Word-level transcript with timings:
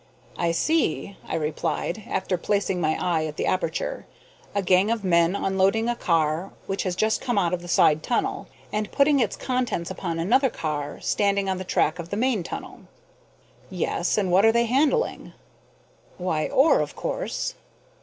"I 0.39 0.51
see," 0.51 1.15
I 1.27 1.35
replied, 1.35 2.05
after 2.07 2.35
placing 2.35 2.81
my 2.81 2.97
eye 2.99 3.27
at 3.27 3.37
the 3.37 3.45
aperture, 3.45 4.07
"a 4.55 4.63
gang 4.63 4.89
of 4.89 5.03
men 5.03 5.35
unloading 5.35 5.87
a 5.87 5.95
car 5.95 6.51
which 6.65 6.81
has 6.81 6.95
just 6.95 7.21
come 7.21 7.37
out 7.37 7.53
of 7.53 7.61
the 7.61 7.67
side 7.67 8.01
tunnel, 8.01 8.47
and 8.73 8.91
putting 8.91 9.19
its 9.19 9.35
contents 9.35 9.91
upon 9.91 10.17
another 10.17 10.49
car 10.49 10.99
standing 11.01 11.47
on 11.47 11.59
the 11.59 11.63
track 11.63 11.99
of 11.99 12.09
the 12.09 12.17
main 12.17 12.41
tunnel." 12.41 12.79
"Yes, 13.69 14.17
and 14.17 14.31
what 14.31 14.43
are 14.43 14.51
they 14.51 14.65
handling?" 14.65 15.33
"Why, 16.17 16.47
ore, 16.47 16.79
of 16.79 16.95
course." 16.95 17.53